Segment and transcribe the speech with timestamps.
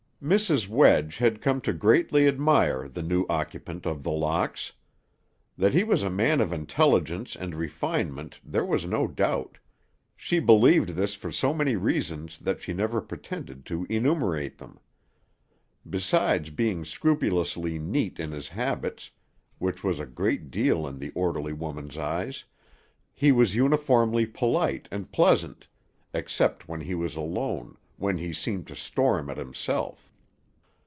[0.23, 0.67] Mrs.
[0.67, 4.71] Wedge had come to greatly admire the new occupant of The Locks.
[5.57, 9.57] That he was a man of intelligence and refinement there was no doubt;
[10.15, 14.79] she believed this for so many reasons that she never pretended to enumerate them.
[15.89, 19.09] Besides being scrupulously neat in his habits,
[19.57, 22.43] which was a great deal in the orderly woman's eyes,
[23.11, 25.65] he was uniformly polite and pleasant,
[26.13, 30.09] except when he was alone, when he seemed to storm at himself.